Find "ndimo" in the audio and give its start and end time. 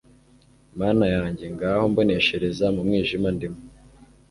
3.35-3.59